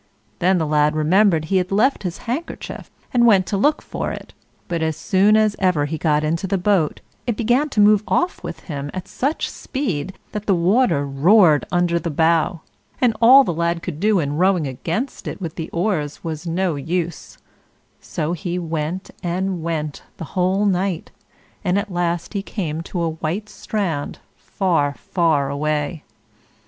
[0.39, 4.33] Then the lad remembered he had left his handkerchief, and went to look for it;
[4.67, 8.41] but as soon as ever he got into the boat, it began to move off
[8.41, 12.61] with him at such speed that the water roared under the bow,
[12.99, 16.73] and all the lad could do in rowing against it with the oars was no
[16.73, 17.37] use;
[17.99, 21.11] so he went and went the whole night,
[21.63, 26.03] and at last he came to a white strand, far far away.